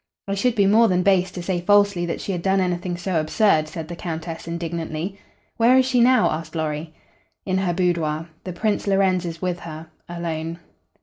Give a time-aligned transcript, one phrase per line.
[0.27, 3.19] "I should be more than base to say falsely that she had done anything so
[3.19, 5.19] absurd," said the Countess, indignantly.
[5.57, 6.95] "Where is she now?" asked Lorry.
[7.45, 8.27] "In her boudoir.
[8.43, 10.57] The Prince Lorenz is with her alone."